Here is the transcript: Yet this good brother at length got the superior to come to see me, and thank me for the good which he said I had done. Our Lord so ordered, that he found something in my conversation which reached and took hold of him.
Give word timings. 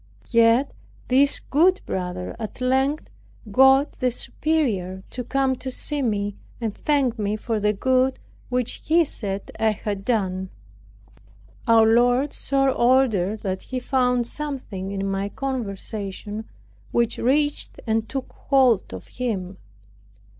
Yet 0.31 0.71
this 1.09 1.39
good 1.39 1.81
brother 1.85 2.35
at 2.39 2.59
length 2.59 3.07
got 3.51 3.91
the 3.99 4.09
superior 4.09 5.03
to 5.11 5.23
come 5.23 5.55
to 5.57 5.69
see 5.69 6.01
me, 6.01 6.37
and 6.59 6.73
thank 6.73 7.19
me 7.19 7.35
for 7.35 7.59
the 7.59 7.71
good 7.71 8.17
which 8.49 8.81
he 8.85 9.03
said 9.05 9.51
I 9.59 9.69
had 9.69 10.03
done. 10.03 10.49
Our 11.67 11.85
Lord 11.85 12.33
so 12.33 12.71
ordered, 12.71 13.41
that 13.41 13.61
he 13.61 13.79
found 13.79 14.25
something 14.25 14.89
in 14.89 15.05
my 15.07 15.29
conversation 15.29 16.45
which 16.89 17.19
reached 17.19 17.79
and 17.85 18.09
took 18.09 18.33
hold 18.33 18.95
of 18.95 19.05
him. 19.07 19.57